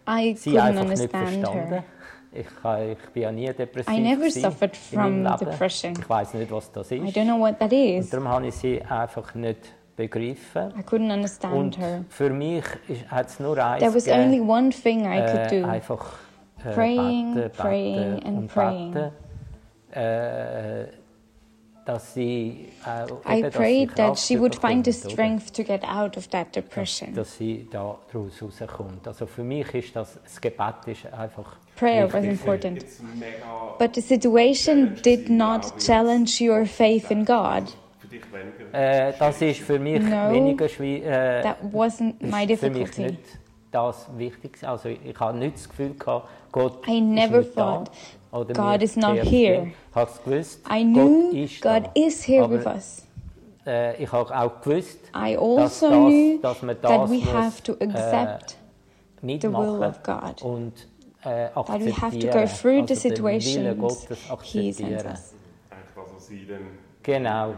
I 0.08 0.34
sie 0.34 0.58
einfach 0.58 0.84
nicht 0.84 1.10
verstanden. 1.10 1.68
her. 1.68 1.84
Ich, 2.32 2.46
ich 2.46 3.10
bin 3.10 3.22
ja 3.22 3.32
nie 3.32 3.52
depressiv. 3.52 3.92
I 3.92 4.00
never 4.00 4.30
suffered 4.30 4.76
from 4.76 5.24
depression. 5.38 5.94
Ich 5.98 6.08
weiß 6.08 6.34
nicht, 6.34 6.50
was 6.52 6.70
das 6.70 6.90
ist. 6.92 7.02
I 7.02 7.10
don't 7.10 7.24
know 7.24 7.38
what 7.40 7.58
that 7.58 7.72
Und 7.72 7.78
is. 7.78 8.10
darum 8.10 8.28
habe 8.28 8.46
ich 8.48 8.54
sie 8.54 8.80
einfach 8.82 9.34
nicht 9.34 9.72
begriffen. 9.96 10.72
I 10.78 10.82
couldn't 10.82 11.12
understand 11.12 11.54
Und 11.54 11.78
her. 11.78 12.04
für 12.08 12.30
mich 12.30 12.64
hat 13.08 13.28
es 13.28 13.40
nur 13.40 13.58
eins 13.58 13.80
There 13.82 13.94
was 13.94 14.04
gegeben, 14.04 14.24
only 14.24 14.40
one 14.40 14.70
thing 14.70 15.00
I 15.00 15.20
could 15.26 15.52
äh, 15.52 15.60
do. 15.62 15.66
einfach 15.68 16.12
äh, 16.64 16.72
Praying, 16.72 17.34
beten, 17.34 17.50
praying 17.56 18.14
beten 18.14 18.26
and 18.26 18.38
und 18.38 18.46
praying. 18.48 18.92
beten, 18.92 19.12
äh, 19.92 20.00
dass 20.00 20.00
sie 20.00 20.00
äh, 20.00 20.86
I 21.90 21.92
dass 21.92 22.14
sie 22.14 23.50
prayed 23.50 23.88
that 23.96 24.06
Kraft 24.08 24.20
she 24.26 24.38
would 24.38 24.54
find 24.54 24.84
the 24.84 24.92
strength 24.92 25.52
to 25.54 25.62
get 25.64 25.82
out 25.84 26.16
of 26.16 26.28
that 26.28 26.54
depression. 26.54 27.14
dass 27.14 27.36
sie 27.36 27.66
da 27.70 27.96
daraus 28.12 28.42
rauskommt. 28.42 29.06
Also 29.06 29.26
für 29.26 29.42
mich 29.44 29.72
ist 29.74 29.96
das, 29.96 30.18
das 30.22 30.40
Gebet 30.40 30.74
ist 30.86 31.06
einfach 31.12 31.56
Prayer 31.76 32.06
was 32.12 32.22
wichtig. 32.22 32.30
important. 32.40 32.84
But 33.78 33.94
the 33.94 34.00
situation 34.02 34.94
did 35.02 35.28
not 35.30 35.78
challenge 35.78 36.40
your 36.40 36.66
faith 36.66 37.10
in 37.10 37.24
God. 37.24 37.64
Äh, 38.72 39.12
das 39.18 39.40
ist 39.40 39.60
für 39.60 39.78
mich 39.78 40.00
No, 40.02 40.32
weniger 40.32 40.68
schwierig. 40.68 41.04
Äh, 41.04 41.42
That 41.42 41.56
wasn't 41.72 42.14
my 42.20 42.42
ist 42.44 42.62
difficulty. 42.62 43.02
nicht 43.02 43.20
das 43.70 44.06
Wichtigste. 44.16 44.68
Also 44.68 44.88
ich 44.88 45.18
habe 45.18 45.38
nicht 45.38 45.54
das 45.56 45.68
Gefühl 45.68 45.94
gehabt, 45.94 46.28
Gott 46.52 46.86
I 46.88 46.98
ist 46.98 47.02
never 47.04 47.38
nicht 47.38 47.54
thought, 47.54 47.88
da. 47.88 47.92
Oder 48.32 48.54
God 48.54 48.82
is 48.82 48.96
not 48.96 49.16
here. 49.18 49.62
nicht. 49.62 49.76
Ich 49.90 49.94
habe 49.96 50.10
es 50.10 50.22
gewusst, 50.24 50.60
I 50.70 50.82
knew 50.84 51.30
Gott 51.30 51.34
ist 51.34 51.62
God 51.62 51.82
da. 51.86 51.90
is 51.94 52.22
here 52.28 52.44
Aber, 52.44 52.54
with 52.58 52.66
us. 52.66 53.06
Äh, 53.66 54.02
ich 54.02 54.10
habe 54.12 54.38
auch 54.38 54.60
gewusst, 54.62 54.98
I 55.14 55.34
dass, 55.34 55.82
also 55.82 55.90
das, 55.90 55.90
knew 55.90 56.38
dass 56.40 56.62
man 56.62 56.80
that 56.80 56.90
das 56.90 57.10
we 57.10 57.14
muss, 57.16 57.32
have 57.32 57.62
to 57.62 57.72
accept 57.80 58.56
äh, 59.22 59.26
nicht 59.26 59.42
the 59.42 59.48
will 59.52 59.82
of 59.82 60.02
God. 60.02 60.42
und 60.42 60.72
äh, 61.22 61.48
that 61.48 61.54
we 61.56 61.92
have 61.92 62.18
to 62.18 62.28
akzeptieren. 62.28 62.32
go 62.32 62.46
through 62.46 62.86
the 62.86 62.94
also 62.94 63.24
Willen 63.24 63.40
situations 63.76 64.06
He 64.42 64.72
sends 64.72 65.04
akzeptieren. 65.04 65.06
us. 65.12 65.34
Genau, 67.02 67.54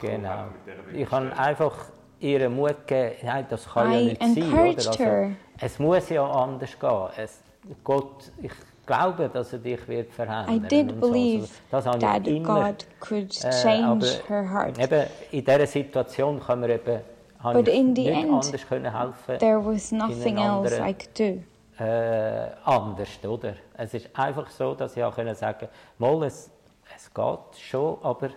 genau. 0.00 0.44
Ich 0.92 1.10
habe 1.10 1.36
einfach 1.38 1.72
ihr 2.18 2.48
Mut 2.50 2.86
gegeben, 2.86 3.14
nein, 3.24 3.46
das 3.48 3.66
kann 3.66 3.92
ja 3.92 3.98
I 4.00 4.04
nicht 4.06 4.20
sein, 4.20 4.32
oder? 4.32 4.42
encouraged 4.46 4.86
Also, 4.88 4.98
her. 5.04 5.30
es 5.60 5.78
muss 5.78 6.08
ja 6.10 6.26
anders 6.30 6.78
gehen. 6.78 7.08
Es, 7.16 7.40
Gott, 7.84 8.30
ich 8.42 8.50
glaube, 8.90 9.28
dass 9.32 9.52
er 9.52 9.58
dich 9.60 9.86
wird 9.88 10.12
verändern. 10.12 10.56
I 10.56 10.60
did 10.68 10.92
und 10.92 11.00
so. 11.00 11.08
believe 11.08 11.48
Also, 11.70 11.90
das 11.90 12.00
that 12.00 12.26
ich 12.26 12.36
immer, 12.36 12.64
God 12.70 12.86
could 13.00 13.44
äh, 13.44 13.50
change 13.62 13.86
aber 13.86 14.06
her 14.28 14.50
heart. 14.50 14.78
Eben, 14.78 15.06
in 15.30 15.44
dieser 15.44 15.66
Situation 15.66 16.40
kann 16.40 16.60
man 16.60 16.70
eben, 16.70 17.00
But 17.42 17.68
in 17.68 17.96
the 17.96 18.08
end, 18.08 18.30
anders 18.32 18.66
können 18.68 18.92
helfen 18.94 19.38
There 19.38 19.64
was 19.64 19.92
nothing 19.92 20.36
else 20.36 20.74
anderen- 20.74 20.86
I 20.88 20.94
could 20.94 21.18
do. 21.18 21.82
äh, 21.84 22.50
anders, 22.64 23.08
oder? 23.26 23.54
Es 23.74 23.94
ist 23.94 24.10
einfach 24.14 24.50
so, 24.50 24.74
dass 24.74 24.96
ich 24.96 25.02
auch 25.02 25.14
können 25.14 25.34
sagen 25.34 25.68
mal, 25.98 26.22
es, 26.24 26.50
es 26.94 27.12
geht 27.14 27.38
schon, 27.58 27.96
aber 28.02 28.28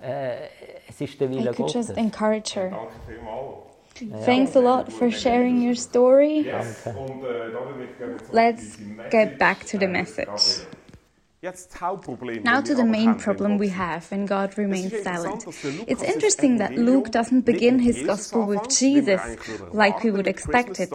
äh, 0.00 0.46
es 0.88 1.00
ist 1.00 1.20
der 1.20 1.28
I 1.28 1.34
Wille 1.34 1.44
could 1.52 1.56
Gottes. 1.58 1.74
just 1.88 1.96
encourage 1.98 2.54
her. 2.54 2.70
Danke 2.70 2.92
vielmals. 3.06 3.71
Thanks 3.94 4.54
a 4.56 4.60
lot 4.60 4.92
for 4.92 5.10
sharing 5.10 5.60
your 5.60 5.74
story. 5.74 6.50
Let's 8.32 8.76
get 9.10 9.38
back 9.38 9.64
to 9.66 9.78
the 9.78 9.88
message. 9.88 10.66
Now 12.44 12.60
to 12.60 12.74
the 12.74 12.84
main 12.84 13.16
problem 13.16 13.58
we 13.58 13.68
have 13.68 14.08
when 14.12 14.26
God 14.26 14.56
remains 14.56 15.02
silent. 15.02 15.44
It's 15.88 16.02
interesting 16.02 16.58
that 16.58 16.76
Luke 16.76 17.10
doesn't 17.10 17.44
begin 17.44 17.80
his 17.80 18.06
gospel 18.06 18.46
with 18.46 18.68
Jesus 18.68 19.20
like 19.72 20.04
we 20.04 20.12
would 20.12 20.28
expect 20.28 20.78
it. 20.78 20.92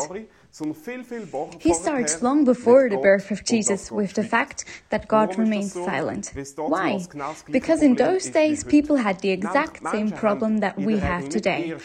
Story, 0.58 0.74
sondern 0.74 0.76
viel, 0.76 1.04
viel 1.04 1.32
Wochen 1.32 1.60
He 1.60 1.74
starts 1.74 2.22
long 2.22 2.44
before 2.44 2.90
the 2.90 2.98
birth 2.98 3.32
of 3.32 3.44
Jesus 3.44 3.92
with 3.92 4.14
the 4.16 4.24
fact 4.24 4.66
that 4.90 5.08
God 5.08 5.38
remains 5.38 5.74
silent. 5.74 6.34
Weil 6.34 6.42
es 6.42 6.56
damals 6.56 6.72
Why? 6.72 7.08
genau 7.10 7.30
das 7.30 7.46
gleiche 7.46 7.52
Because 7.52 7.86
in 7.86 7.96
those 7.96 8.32
days, 8.32 8.64
people 8.64 9.04
had 9.04 9.22
the 9.22 9.32
exact 9.32 9.82
same 9.90 10.12
problem 10.12 10.62
that 10.62 10.78
we 10.78 11.00
have 11.00 11.30
today. 11.30 11.76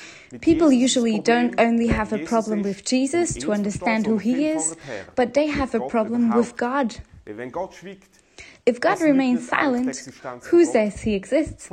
People 0.40 0.72
usually 0.72 1.20
don't 1.20 1.60
only 1.60 1.88
have 1.88 2.12
a 2.12 2.18
problem 2.18 2.62
with 2.64 2.84
Jesus 2.84 3.34
to 3.34 3.52
understand 3.52 4.06
who 4.06 4.18
he 4.18 4.46
is, 4.46 4.76
but 5.14 5.34
they 5.34 5.48
have 5.48 5.74
a 5.74 5.80
problem 5.80 6.34
with. 6.34 6.56
God. 6.56 7.00
Weil 7.24 7.36
Wenn 7.36 7.52
Gott 7.52 7.74
schweigt, 7.74 8.22
If 8.64 8.80
God 8.80 9.00
remains 9.00 9.50
leugnet 9.50 9.76
eigentlich 9.76 10.04
die 10.04 10.12
silent, 10.12 10.52
who 10.52 10.64
says 10.64 11.02
he 11.02 11.14
exists? 11.14 11.68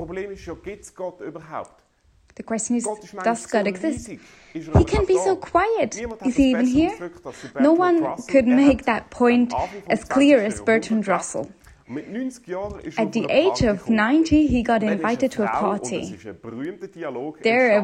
The 2.40 2.46
question 2.46 2.78
is, 2.78 2.86
Gott 2.86 3.04
ist 3.04 3.14
manchmal 3.14 3.24
does 3.26 3.48
God 3.48 3.68
exist? 3.68 4.08
He 4.54 4.86
can 4.86 5.06
be 5.06 5.18
so 5.18 5.36
quiet. 5.36 5.94
Is 6.26 6.38
he 6.38 6.52
even 6.52 6.66
here? 6.66 6.90
ausgedrückt 6.90 7.26
als 7.26 7.36
der 7.54 7.62
No 7.62 7.74
one 7.74 8.16
could 8.32 8.48
make 8.48 8.86
that 8.86 9.10
point 9.10 9.54
am 9.54 9.60
Anfang 9.60 9.82
vom 9.82 9.92
as 9.92 10.08
clear 10.08 10.40
as 10.40 10.64
Bertrand 10.64 11.06
Russell. 11.06 11.50
Und 11.90 11.96
mit 11.96 12.14
90 12.14 12.48
Jahren 12.48 12.80
ist 12.82 13.00
At 13.00 13.14
the 13.14 13.26
age 13.26 13.64
of 13.64 13.90
90, 13.90 14.48
he 14.48 14.62
got 14.62 14.76
Und 14.76 14.84
dann 14.84 15.00
ist 15.00 15.02
invited 15.02 15.34
to 15.34 15.44
a 15.44 15.48
Frau, 15.48 15.70
Und 15.72 15.82
es 15.82 15.90
party. 15.90 16.14
ist 16.14 16.28
ein 16.28 16.40
berühmter 16.40 16.88
Dialog 16.88 17.42
There, 17.42 17.80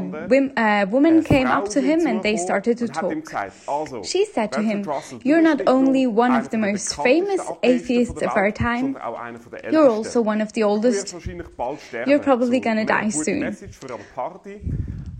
a, 0.55 0.81
a 0.83 0.91
woman 0.91 1.23
came 1.23 1.47
up 1.47 1.67
to 1.71 1.79
him 1.79 2.05
and 2.05 2.21
they 2.21 2.37
started 2.37 2.77
to 2.77 2.85
und 2.85 2.95
hat 2.95 3.11
ihm 3.11 3.23
talk. 3.23 4.05
She 4.05 4.23
said 4.25 4.51
to 4.51 4.61
him, 4.61 4.83
Bertrand 4.83 4.87
Russell, 4.87 5.19
du 5.19 5.27
You're 5.27 5.41
not 5.41 5.67
only 5.67 6.05
one 6.05 6.37
of 6.37 6.49
the 6.51 6.57
most 6.57 6.93
famous 6.93 7.41
atheists 7.63 8.21
of 8.21 8.35
our 8.35 8.53
time, 8.53 8.93
sondern 8.93 9.01
auch 9.01 9.19
einer 9.19 9.39
der 9.39 9.71
you're 9.71 9.89
also 9.89 10.21
one 10.21 10.43
of 10.43 10.49
the 10.53 10.63
oldest. 10.63 11.05
wirst 11.05 11.13
wahrscheinlich 11.15 11.47
bald 11.57 11.81
sterben. 11.81 12.11
You're 12.11 12.19
probably 12.19 12.61
gonna 12.61 12.85
die 12.85 13.09
soon. 13.09 13.57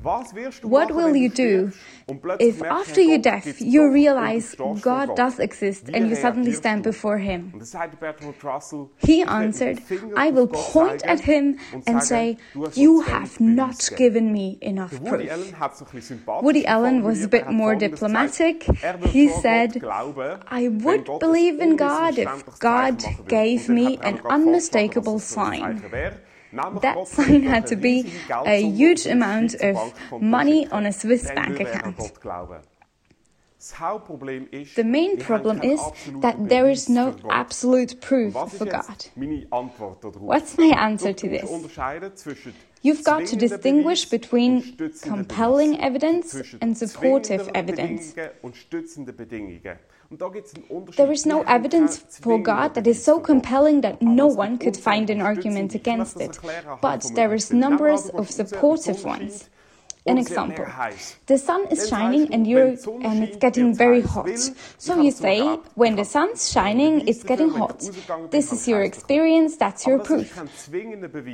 Message 0.05 0.13
für 0.13 0.13
eine 0.13 0.13
Party. 0.13 0.25
Was 0.25 0.35
wirst 0.35 0.63
du 0.63 0.71
What 0.71 0.89
will 0.95 1.15
you 1.15 1.29
do 1.29 1.71
stirbst 1.71 1.79
und 2.07 2.21
plötzlich 2.21 2.49
if 2.49 2.61
after 2.63 3.01
hey, 3.01 3.17
you're 3.17 3.21
Gott 3.21 3.25
deaf 3.25 3.43
gibt's 3.43 3.61
you 3.61 3.81
doch 3.81 3.87
und 3.87 3.93
du 3.93 3.93
realize 3.93 4.57
God 4.57 5.17
does 5.17 5.39
exist 5.39 5.89
and 5.93 6.09
you 6.09 6.15
suddenly 6.15 6.53
stand 6.53 6.83
before 6.83 7.17
Him? 7.17 7.49
Und 7.53 7.59
dann 7.59 7.65
sagt 7.65 7.99
Bertrand 7.99 8.43
Russell, 8.43 8.89
He 8.97 9.21
ich 9.21 9.27
werde 9.27 9.41
mit 9.41 9.59
dem 9.59 9.77
answered, 9.77 9.79
I 10.15 10.31
will 10.31 10.47
point 10.47 11.07
at 11.07 11.19
him 11.21 11.57
and 11.87 12.03
say, 12.03 12.37
You 12.75 13.01
have 13.01 13.39
not 13.39 13.91
given 13.97 14.31
me 14.31 14.57
enough 14.61 14.91
proof. 15.03 15.29
Allen 15.29 15.59
hat 15.59 15.77
so 15.77 15.85
ein 15.85 15.91
bisschen 15.91 16.17
sympathisch 16.17 16.45
Woody 16.45 16.67
Allen 16.67 17.03
was 17.03 17.23
a 17.23 17.27
bit 17.27 17.45
Er 17.45 17.51
more 17.51 17.75
diplomatic. 17.75 18.67
Er 18.81 18.97
He 19.11 19.29
said, 19.29 19.77
I 20.51 20.69
would 20.69 21.19
believe 21.19 21.59
in 21.59 21.77
God 21.77 22.17
if 22.17 22.45
God 22.59 23.01
Zeichen 23.01 23.17
machen 23.17 23.17
würde. 23.17 23.29
gave 23.29 23.71
me 23.71 23.97
er 24.01 24.07
an 24.07 24.19
unmistakable 24.21 25.15
was 25.15 25.33
das 25.33 25.33
für 25.33 25.51
ein 25.51 25.81
sign. 25.81 26.15
Zeichen 26.55 26.81
wäre. 26.81 26.81
Nämlich 26.81 26.81
That 26.81 27.07
sign 27.07 27.49
had 27.49 27.67
to 27.69 27.75
be 27.75 28.05
a 28.29 28.57
huge 28.57 29.07
amount 29.07 29.55
of 29.61 29.93
money 30.19 30.67
on 30.71 30.85
a 30.85 30.91
Swiss 30.91 31.27
bank 31.33 31.59
account. 31.59 31.97
The 34.75 34.83
main 34.83 35.17
problem 35.17 35.61
is 35.61 35.81
that 36.21 36.35
there 36.49 36.69
is 36.69 36.87
no 36.87 37.15
absolute 37.29 37.99
proof 37.99 38.33
for 38.33 38.65
God. 38.65 39.09
What's 40.19 40.57
my 40.57 40.71
answer 40.77 41.13
to 41.13 41.27
this? 41.27 41.49
You've 42.83 43.03
got 43.03 43.25
to 43.25 43.35
distinguish 43.35 44.05
between 44.05 44.77
compelling 45.01 45.79
evidence 45.81 46.35
and 46.61 46.77
supportive 46.77 47.49
evidence. 47.55 48.13
There 50.11 51.11
is 51.11 51.25
no 51.25 51.41
evidence 51.43 51.97
for 51.97 52.37
God 52.37 52.75
that 52.75 52.87
is 52.87 53.03
so 53.03 53.19
compelling 53.19 53.81
that 53.81 54.01
no 54.01 54.27
one 54.27 54.57
could 54.57 54.77
find 54.77 55.09
an 55.09 55.21
argument 55.21 55.73
against 55.73 56.19
it, 56.21 56.37
but 56.81 57.05
there 57.15 57.33
is 57.33 57.51
numbers 57.51 58.09
of 58.09 58.29
supportive 58.29 59.03
ones. 59.03 59.49
An 60.07 60.19
example. 60.19 60.67
The 61.25 61.39
sun 61.39 61.65
is 61.71 61.89
shining 61.89 62.31
and 62.31 62.45
you're 62.45 62.77
and 63.01 63.23
it's 63.23 63.37
getting 63.37 63.73
very 63.73 64.01
hot. 64.01 64.29
So 64.77 65.01
you 65.01 65.09
say, 65.09 65.41
when 65.73 65.95
the 65.95 66.05
sun's 66.05 66.51
shining, 66.51 67.07
it's 67.07 67.23
getting 67.23 67.49
hot. 67.49 67.79
This 68.29 68.53
is 68.53 68.67
your 68.67 68.83
experience, 68.83 69.57
that's 69.57 69.87
your 69.87 69.97
proof. 69.97 70.39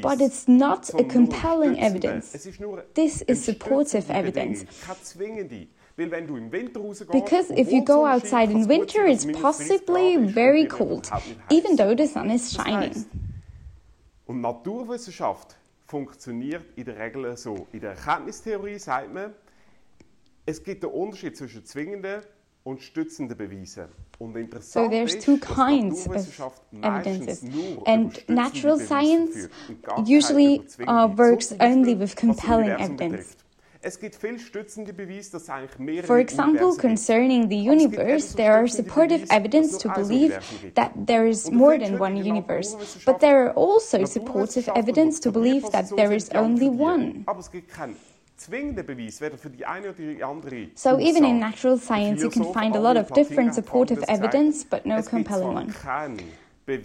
But 0.02 0.22
it's 0.22 0.48
not 0.48 0.90
a 0.98 1.04
compelling 1.04 1.82
evidence. 1.82 2.32
This 2.94 3.22
is 3.24 3.44
supportive 3.44 4.10
evidence. 4.10 4.64
Because 6.10 7.52
if 7.52 7.72
you 7.72 7.84
go 7.84 8.06
outside 8.06 8.52
in 8.52 8.68
winter, 8.68 9.06
it's 9.06 9.26
possibly 9.26 10.18
very 10.18 10.66
cold, 10.66 11.10
even 11.50 11.76
though 11.76 11.96
the 11.96 12.08
sun 12.08 12.30
is 12.32 12.52
shining. 12.52 13.06
Und 14.26 14.42
Naturwissenschaft 14.42 15.58
funktioniert 15.88 16.64
in 16.78 16.86
der 16.86 16.98
Regel 16.98 17.36
so. 17.36 17.68
In 17.74 17.82
der 17.82 17.92
Erkenntnistheorie 17.92 18.80
sagt 18.80 19.14
man, 19.14 19.34
es 20.46 20.64
gibt 20.64 20.86
einen 20.86 20.94
Unterschied 20.94 21.36
zwischen 21.36 21.66
zwingenden 21.66 22.22
und 22.64 22.82
stützenden 22.82 23.38
Beweisen. 23.38 23.86
Und 24.20 24.38
so 24.64 24.88
there's 24.88 25.18
two 25.18 25.38
kinds 25.38 26.08
of 26.08 26.62
evidences, 26.84 27.44
and 27.88 28.24
natural 28.30 28.78
science 28.78 29.50
usually 30.06 30.62
uh, 30.88 31.08
works 31.18 31.56
only 31.60 31.96
with 31.96 32.16
compelling 32.16 32.70
evidence. 32.70 33.36
For 36.04 36.20
example, 36.20 36.76
concerning 36.76 37.48
the 37.50 37.58
universe, 37.58 38.34
there 38.34 38.54
are 38.54 38.68
supportive 38.68 39.26
evidence 39.32 39.78
to 39.80 39.90
believe 39.90 40.38
that 40.76 40.92
there 40.96 41.26
is 41.26 41.50
more 41.50 41.80
than 41.80 41.98
one 41.98 42.16
universe, 42.16 42.76
but 43.06 43.20
there 43.20 43.48
are 43.48 43.54
also 43.54 44.06
supportive 44.06 44.70
evidence 44.76 45.20
to 45.22 45.32
believe 45.32 45.72
that 45.72 45.90
there 45.98 46.12
is 46.14 46.30
only 46.36 46.70
one. 46.70 47.26
So 50.76 51.00
even 51.00 51.26
in 51.26 51.40
natural 51.40 51.78
science, 51.78 52.22
you 52.22 52.30
can 52.30 52.54
find 52.54 52.76
a 52.76 52.80
lot 52.80 52.98
of 52.98 53.12
different 53.14 53.56
supportive 53.56 54.04
evidence, 54.08 54.64
but 54.64 54.86
no 54.86 55.02
compelling 55.02 55.54
one. 55.54 55.74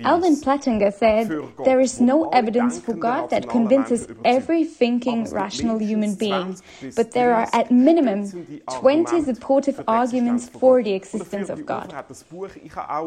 Alvin 0.05 0.37
Plantinga 0.37 0.93
said, 0.93 1.29
There 1.65 1.81
is 1.81 2.01
no 2.01 2.29
evidence 2.31 2.81
for 2.81 2.95
God 2.95 3.31
that 3.31 3.49
convinces 3.49 4.07
every 4.25 4.65
thinking, 4.65 5.31
rational 5.31 5.79
human 5.79 6.15
being, 6.15 6.57
but 6.95 7.13
there 7.13 7.35
are 7.35 7.49
at 7.53 7.71
minimum 7.71 8.31
20 8.67 9.23
supportive 9.23 9.83
arguments 9.87 10.49
for 10.49 10.83
the 10.83 10.93
existence 10.93 11.51
of 11.51 11.65
God. 11.67 11.93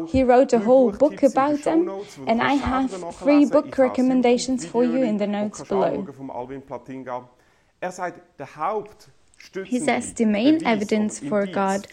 He 0.08 0.22
wrote 0.22 0.52
a 0.52 0.58
whole 0.58 0.90
book 0.92 1.22
about 1.22 1.62
them, 1.62 1.88
and 2.26 2.42
I 2.42 2.54
have 2.54 2.90
three 3.16 3.44
book 3.44 3.76
recommendations 3.76 4.64
for 4.64 4.84
you 4.84 5.02
in 5.02 5.18
the 5.18 5.26
notes 5.26 5.62
below. 5.62 6.06
He 9.64 9.78
says 9.78 10.12
the 10.12 10.26
main 10.26 10.66
evidence 10.66 11.18
for 11.18 11.46
God 11.46 11.86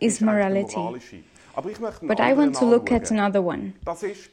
is 0.00 0.20
morality. 0.20 1.22
But 1.54 2.20
I 2.20 2.32
want 2.32 2.54
to 2.56 2.64
look 2.64 2.90
at 2.90 3.10
another 3.10 3.42
one 3.42 3.74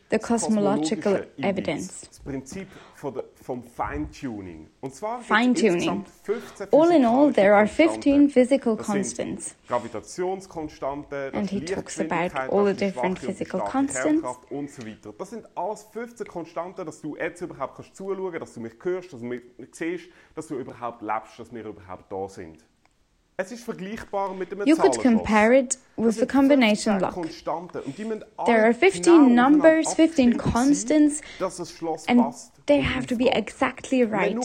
the 0.10 0.20
cosmological 0.20 1.20
evidence. 1.44 2.22
Fine 5.22 5.54
tuning. 5.54 6.06
All 6.72 6.92
in 6.92 7.06
all, 7.06 7.32
there 7.32 7.56
are 7.56 7.68
15 7.68 8.30
physical 8.30 8.78
constants. 8.78 9.56
And 11.34 11.50
he 11.50 11.62
talks 11.62 12.00
about 12.00 12.36
all 12.50 12.66
the 12.66 12.74
different 12.74 13.20
physical 13.20 13.62
constants. 13.62 14.24
Das 15.18 15.30
sind 15.30 15.46
alles 15.56 15.84
15 15.92 16.28
Konstanten, 16.28 16.86
dass 16.86 17.02
du 17.02 17.16
jetzt 17.18 17.42
überhaupt 17.42 17.76
kannst 17.76 17.96
zuschauen, 17.96 18.40
dass 18.40 18.54
du 18.54 18.60
mich 18.62 18.74
hörst, 18.82 19.14
dass 19.14 19.20
du 19.20 19.26
mich 19.26 19.42
siehst, 19.72 20.10
dass 20.36 20.48
du 20.48 20.56
überhaupt 20.60 21.02
lebst, 21.02 21.40
dass 21.40 21.54
wir 21.54 21.66
überhaupt 21.66 22.12
da 22.12 22.30
sind. 22.30 22.66
You 24.66 24.76
could 24.76 25.00
compare 25.00 25.54
it 25.54 25.78
with 25.96 26.22
a 26.22 26.26
combination 26.26 27.00
lock. 27.00 27.16
There 28.46 28.66
are 28.68 28.74
15 28.74 29.34
numbers, 29.34 29.94
15 29.94 30.34
constants, 30.34 31.22
and 32.08 32.34
they 32.66 32.82
have 32.82 33.08
to 33.08 33.16
be 33.16 33.30
exactly 33.30 34.04
right. 34.04 34.36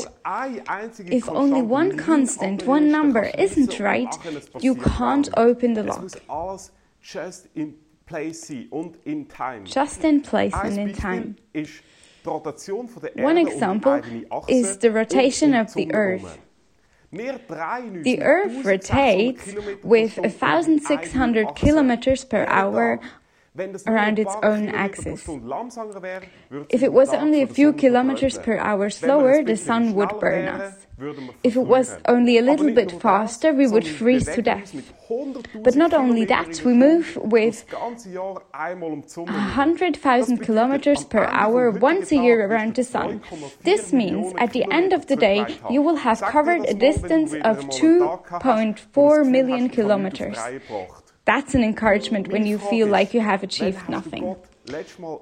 If 1.20 1.28
only 1.28 1.62
one 1.62 1.96
constant, 1.96 2.66
one 2.66 2.88
number 2.90 3.24
isn't 3.36 3.80
right, 3.80 4.14
you 4.60 4.76
can't 4.76 5.28
open 5.36 5.74
the 5.74 5.82
lock. 5.82 6.10
Just 7.00 7.48
in 10.04 10.20
place 10.22 10.54
and 10.62 10.78
in 10.78 10.94
time. 10.94 11.36
One 13.16 13.38
example 13.38 14.00
is 14.48 14.78
the 14.78 14.90
rotation 14.92 15.52
of 15.54 15.74
the 15.74 15.92
Earth. 15.92 16.38
The 17.14 18.18
Earth 18.22 18.64
rotates 18.64 19.54
with 19.84 20.18
1,600 20.18 21.54
kilometers 21.54 22.24
per 22.24 22.44
hour 22.46 22.98
around 23.86 24.18
its 24.18 24.34
own 24.42 24.68
axis. 24.68 25.26
If 26.70 26.82
it 26.82 26.92
was 26.92 27.14
only 27.14 27.42
a 27.42 27.46
few 27.46 27.72
kilometers 27.72 28.36
per 28.38 28.58
hour 28.58 28.90
slower, 28.90 29.44
the 29.44 29.56
sun 29.56 29.94
would 29.94 30.18
burn 30.18 30.48
us. 30.48 30.86
If 31.42 31.56
it 31.56 31.66
was 31.66 31.96
only 32.06 32.38
a 32.38 32.42
little 32.42 32.72
bit 32.72 32.92
faster, 33.00 33.52
we 33.52 33.66
would 33.68 33.86
freeze 33.86 34.26
to 34.26 34.42
death. 34.42 34.74
But 35.62 35.76
not 35.76 35.92
only 35.92 36.24
that, 36.26 36.62
we 36.64 36.72
move 36.72 37.16
with 37.16 37.64
100,000 37.72 40.38
kilometers 40.38 41.04
per 41.04 41.24
hour 41.24 41.70
once 41.70 42.10
a 42.12 42.16
year 42.16 42.46
around 42.46 42.74
the 42.74 42.84
sun. 42.84 43.20
This 43.62 43.92
means 43.92 44.32
at 44.38 44.52
the 44.52 44.64
end 44.72 44.92
of 44.92 45.06
the 45.06 45.16
day, 45.16 45.46
you 45.70 45.82
will 45.82 45.96
have 45.96 46.20
covered 46.20 46.64
a 46.66 46.74
distance 46.74 47.34
of 47.34 47.58
2.4 47.70 49.30
million 49.30 49.68
kilometers. 49.68 50.38
That's 51.24 51.54
an 51.54 51.64
encouragement 51.64 52.28
when 52.28 52.44
you 52.44 52.58
feel 52.58 52.86
like 52.86 53.14
you 53.14 53.20
have 53.20 53.42
achieved 53.42 53.88
nothing. 53.88 54.36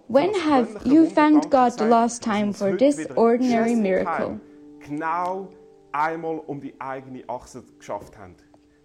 When 0.08 0.34
have 0.34 0.82
you 0.84 1.06
thanked 1.06 1.50
God 1.50 1.78
the 1.78 1.86
last 1.86 2.22
time 2.22 2.52
for 2.52 2.76
this 2.76 3.06
ordinary 3.16 3.74
miracle? 3.74 4.40
einmal 5.92 6.38
um 6.46 6.60
die 6.60 6.74
eigene 6.78 7.22
Achse 7.28 7.62
geschafft 7.78 8.18
haben. 8.18 8.34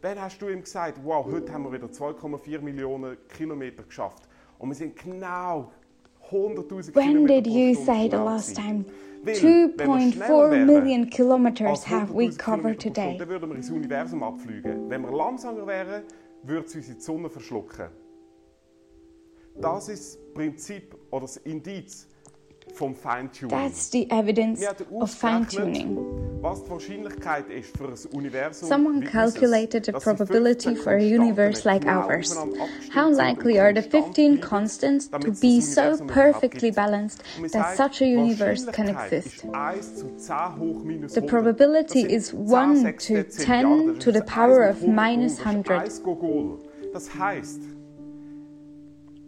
Wann 0.02 0.22
hast 0.22 0.42
du 0.42 0.50
ihm 0.50 0.62
gesagt, 0.62 1.00
wow, 1.04 1.26
heute 1.26 1.52
haben 1.52 1.64
wir 1.64 1.72
wieder 1.72 1.88
2,4 1.88 2.62
Millionen 2.62 3.18
Kilometer 3.30 3.84
geschafft 3.84 4.28
und 4.60 4.70
wir 4.70 4.76
sind 4.76 4.96
genau 4.96 5.72
100.000 6.30 6.96
When 6.96 7.26
did 7.26 7.48
you 7.48 7.74
say 7.74 8.10
the 8.10 8.18
last 8.18 8.56
time? 8.56 8.86
2.4 9.26 10.66
million 10.66 11.10
kilometers 11.10 11.90
have 11.90 12.14
we 12.14 12.30
covered 12.30 12.80
today. 12.80 13.18
Dann 13.18 13.28
würden 13.28 13.50
wir 13.50 13.56
ins 13.56 13.72
Universum 13.72 14.24
abfliegen. 14.24 14.90
Wenn 14.90 15.02
wir 15.02 15.12
langsamer 15.12 15.66
wären, 15.66 16.04
würde 16.44 16.68
es 16.68 16.76
uns 16.76 16.88
in 16.88 16.96
die 16.96 17.02
Sonne 17.02 17.30
verschlucken. 17.30 17.90
Das 19.56 19.90
ist 19.90 20.16
das 20.16 20.34
Prinzip 20.34 20.96
oder 21.10 21.22
das 21.22 21.38
Indiz 21.38 22.08
vom 22.76 22.96
Feintuning. 22.96 23.50
That's 23.50 23.90
the 23.90 24.10
evidence 24.12 24.64
of 25.02 25.12
fine-tuning. 25.12 26.18
Someone 28.52 29.02
calculated 29.02 29.86
the 29.86 29.94
probability 29.94 30.76
for 30.76 30.96
a 30.96 31.04
universe 31.04 31.66
like 31.66 31.86
ours. 31.86 32.38
How 32.92 33.10
likely 33.10 33.60
are 33.60 33.74
the 33.74 33.82
15 33.82 34.38
constants 34.40 35.08
to 35.08 35.32
be 35.32 35.60
so 35.62 35.98
perfectly 36.06 36.72
balanced 36.72 37.24
that 37.52 37.76
such 37.76 38.02
a 38.02 38.08
universe 38.08 38.66
can 38.66 38.90
exist? 38.90 39.42
The 41.14 41.26
probability 41.28 42.02
is 42.02 42.34
1 42.34 42.98
to 42.98 43.24
10 43.24 44.00
to 44.00 44.12
the 44.12 44.22
power 44.24 44.64
of 44.64 44.88
minus 44.88 45.40
100. 45.40 45.90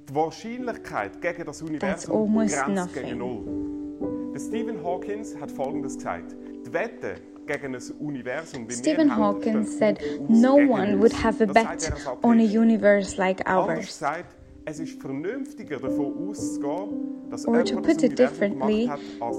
Die 0.10 0.16
Wahrscheinlichkeit 0.16 1.22
gegen 1.22 1.46
das 1.46 1.62
Universum 1.62 2.36
grenzt 2.36 2.68
nothing. 2.68 3.04
gegen 3.04 3.18
null. 3.20 4.32
Der 4.34 4.40
Stephen 4.40 4.84
Hawkins 4.84 5.36
hat 5.40 5.52
Folgendes 5.52 5.98
gesagt. 5.98 6.36
Die 6.66 6.74
Wette 6.74 7.16
gegen 7.46 7.76
ein 7.76 7.82
Universum 8.00 8.68
wie 8.68 8.74
Stephen 8.74 9.16
Hawkins 9.16 9.78
said 9.78 10.00
no 10.28 10.56
one 10.56 11.00
would 11.00 11.14
have 11.14 11.44
a 11.44 11.46
bet 11.46 11.90
er 11.90 12.24
on 12.24 12.40
a 12.40 12.44
universe 12.44 13.18
like 13.18 13.48
ours. 13.48 14.02
Or 17.48 17.64
to 17.64 17.82
put 17.82 18.04
it 18.04 18.16
differently, 18.16 18.90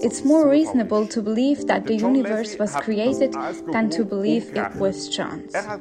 it's 0.03 0.25
more 0.25 0.49
reasonable 0.49 1.07
to 1.07 1.23
believe 1.23 1.67
that 1.67 1.87
the 1.87 1.95
universe 1.95 2.59
was 2.59 2.75
created 2.77 3.35
than 3.73 3.91
to 3.91 4.05
believe 4.05 4.57
it 4.57 4.75
was 4.77 5.09
chance. 5.09 5.55
Er 5.55 5.81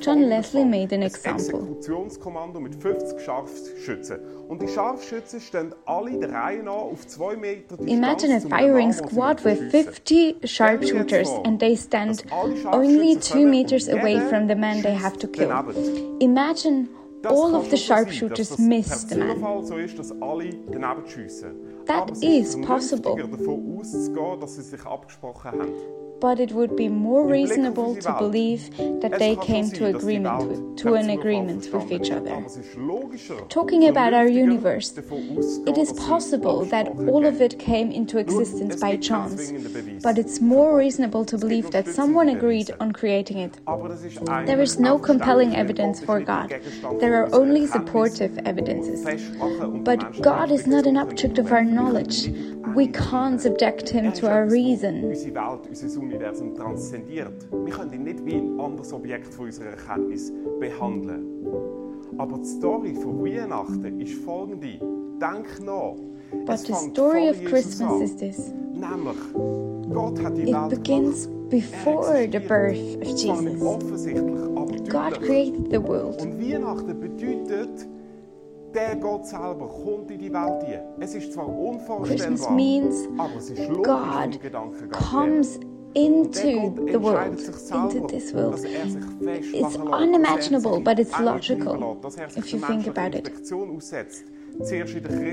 John 0.00 0.28
Leslie 0.28 0.64
made 0.64 0.92
an 0.92 1.02
example. 1.02 1.76
mit 2.60 2.74
50 2.74 3.20
Scharfschützen. 3.20 4.18
Und 4.48 4.62
die 4.62 4.68
Scharfschützen 4.68 5.40
stehen 5.40 5.74
alle 5.86 6.18
der 6.18 6.32
Reihe 6.32 6.62
nach 6.62 6.72
auf 6.72 7.06
2 7.06 7.36
Meter 7.36 7.78
Imagine 7.86 8.36
a 8.36 8.40
firing 8.40 8.92
squad 8.92 9.44
with 9.44 9.70
50 9.70 10.36
sharpshooters 10.44 11.30
and 11.44 11.60
they 11.60 11.76
stand 11.76 12.24
only 12.32 13.16
2 13.18 13.46
meters 13.46 13.88
away 13.88 14.20
from 14.28 14.48
the 14.48 14.54
man 14.54 14.82
they 14.82 14.94
have 14.94 15.18
to 15.18 15.28
kill. 15.28 15.50
Imagine 16.20 16.88
all 17.26 17.54
of 17.56 17.70
the 17.70 17.76
sharpshooters 17.76 18.58
miss 18.58 19.04
the 19.04 19.16
man. 19.16 19.28
That 21.86 22.10
is 22.22 22.56
possible 22.56 23.16
but 26.20 26.40
it 26.40 26.52
would 26.52 26.74
be 26.76 26.88
more 26.88 27.26
reasonable 27.26 27.94
to 27.96 28.12
believe 28.14 28.76
that 29.00 29.18
they 29.18 29.36
came 29.36 29.70
to 29.70 29.86
agreement 29.86 30.48
with, 30.48 30.76
to 30.78 30.94
an 30.94 31.10
agreement 31.10 31.72
with 31.72 31.92
each 31.92 32.10
other. 32.10 32.44
Talking 33.48 33.88
about 33.88 34.14
our 34.14 34.26
universe, 34.26 34.96
it 35.66 35.78
is 35.78 35.92
possible 35.92 36.64
that 36.66 36.88
all 36.88 37.26
of 37.26 37.40
it 37.40 37.58
came 37.58 37.90
into 37.90 38.18
existence 38.18 38.76
by 38.76 38.96
chance, 38.96 39.52
but 40.02 40.18
it's 40.18 40.40
more 40.40 40.76
reasonable 40.76 41.24
to 41.24 41.38
believe 41.38 41.70
that 41.70 41.86
someone 41.86 42.28
agreed 42.28 42.70
on 42.80 42.92
creating 42.92 43.38
it. 43.38 43.58
There 44.46 44.60
is 44.60 44.78
no 44.78 44.98
compelling 44.98 45.54
evidence 45.54 46.00
for 46.00 46.20
God. 46.20 46.54
There 47.00 47.22
are 47.22 47.34
only 47.34 47.66
supportive 47.66 48.38
evidences. 48.38 49.04
But 49.84 50.20
God 50.20 50.50
is 50.50 50.66
not 50.66 50.86
an 50.86 50.96
object 50.96 51.38
of 51.38 51.52
our 51.52 51.64
knowledge. 51.64 52.28
We 52.74 52.88
can't 52.88 53.40
subject 53.40 53.88
him 53.88 54.12
to 54.14 54.28
our 54.30 54.46
reason. 54.46 55.14
Universum 56.08 56.54
transzendiert. 56.54 57.46
Wir 57.52 57.72
können 57.72 57.92
ihn 57.92 58.04
nicht 58.04 58.24
wie 58.24 58.34
ein 58.34 58.58
anderes 58.58 58.92
Objekt 58.92 59.32
von 59.34 59.46
unserer 59.46 59.70
Erkenntnis 59.70 60.32
behandeln. 60.58 61.26
Aber 62.16 62.38
die 62.38 62.48
Story 62.48 62.94
von 62.94 63.22
Weihnachten 63.24 64.00
ist 64.00 64.14
folgende. 64.24 64.78
Denk 65.20 65.64
nach. 65.64 65.94
But 66.46 66.58
the 66.58 66.74
story 66.74 67.30
of 67.30 67.42
Christmas 67.44 68.02
is 68.02 68.16
this. 68.16 68.52
Nämlich, 68.72 69.16
Gott 69.92 70.22
hat 70.22 70.36
die 70.36 70.42
It 70.42 70.54
Welt 70.54 70.70
begins 70.70 71.28
before 71.48 72.28
the 72.30 72.38
birth 72.38 72.96
of 73.00 73.08
Jesus. 73.16 73.58
God 74.88 75.20
created 75.20 75.70
the 75.70 75.82
world. 75.82 76.20
Und 76.22 76.40
Weihnachten 76.40 76.98
bedeutet, 77.00 77.86
der 78.74 78.96
Gott 78.96 79.26
selber 79.26 79.66
kommt 79.66 80.10
in 80.10 80.18
die 80.18 80.32
Welt 80.32 80.62
hier. 80.66 80.84
Es 81.00 81.14
ist 81.14 81.32
zwar 81.32 81.48
unvorstellbar, 81.48 82.28
Christmas 82.28 82.50
means 82.50 83.08
aber 83.16 83.36
es 83.36 83.50
ist 83.50 83.68
God 83.68 84.38
comes 84.92 85.58
into 85.94 86.74
the 86.92 86.98
world, 86.98 87.38
into 87.38 88.06
this 88.06 88.32
world. 88.32 88.60
It's 88.64 89.76
unimaginable, 89.76 90.80
but 90.80 90.98
it's 90.98 91.18
logical 91.18 92.00
if 92.36 92.52
you 92.52 92.60
think 92.60 92.86
about 92.86 93.14
it. 93.14 93.30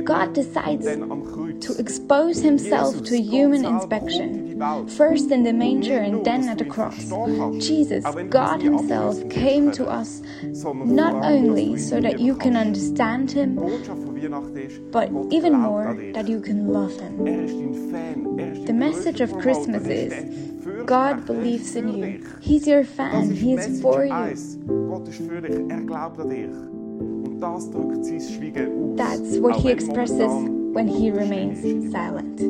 God 0.04 0.34
decides 0.34 0.86
to 0.86 1.76
expose 1.80 2.42
himself 2.42 3.04
to 3.06 3.20
human 3.20 3.66
inspection, 3.66 4.60
first 4.90 5.32
in 5.32 5.44
the 5.44 5.52
manger 5.52 5.98
and 5.98 6.24
then 6.24 6.48
at 6.48 6.60
the 6.60 6.66
cross. 6.66 7.10
Jesus, 7.58 8.06
God 8.30 8.62
Himself, 8.62 9.18
came 9.30 9.72
to 9.72 9.88
us 9.88 10.22
not 10.44 11.16
only 11.26 11.78
so 11.78 12.00
that 12.00 12.20
you 12.20 12.36
can 12.36 12.56
understand 12.56 13.32
Him, 13.32 13.56
but 14.92 15.10
even 15.32 15.54
more 15.54 15.98
that 16.14 16.28
you 16.28 16.40
can 16.40 16.68
love 16.68 17.00
Him. 17.00 17.26
The 18.66 18.74
message 18.74 19.22
of 19.22 19.34
Christmas 19.40 19.88
is. 19.88 20.14
God 20.86 21.26
believes 21.26 21.76
in 21.76 21.90
you. 21.90 22.24
He's 22.42 22.68
your 22.68 22.84
fan. 22.84 23.32
He 23.34 23.54
is 23.54 23.82
for 23.82 24.06
you. 24.06 24.12
That's 28.96 29.38
what 29.38 29.60
he 29.60 29.72
expresses 29.72 30.32
when 30.74 30.88
he 30.88 31.12
remains 31.12 31.92
silent. 31.92 32.42